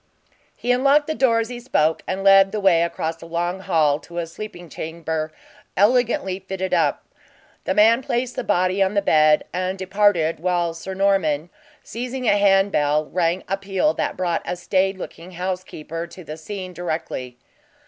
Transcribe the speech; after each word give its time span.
He 0.57 0.71
unlocked 0.71 1.05
the 1.05 1.13
door 1.13 1.41
as 1.41 1.49
he 1.49 1.59
spoke, 1.59 2.01
and 2.07 2.23
led 2.23 2.51
the 2.51 2.59
way 2.59 2.81
across 2.81 3.21
a 3.21 3.27
long 3.27 3.59
hall 3.59 3.99
to 3.99 4.17
a 4.17 4.25
sleeping 4.25 4.67
chamber, 4.67 5.31
elegantly 5.77 6.39
fitter 6.39 6.75
up. 6.75 7.03
The 7.65 7.75
man 7.75 8.01
placed 8.01 8.35
the 8.35 8.43
body 8.43 8.81
on 8.81 8.95
the 8.95 9.03
bed 9.03 9.43
and 9.53 9.77
departed 9.77 10.39
while 10.39 10.73
Sir 10.73 10.95
Norman, 10.95 11.51
seizing 11.83 12.27
a 12.27 12.35
handbell, 12.35 13.11
rang 13.11 13.43
a 13.47 13.57
peal 13.57 13.93
that 13.93 14.17
brought 14.17 14.41
a 14.43 14.55
staid 14.55 14.97
looking 14.97 15.33
housekeeper 15.33 16.07
to 16.07 16.23
the 16.23 16.35
scene 16.35 16.73
directly. 16.73 17.37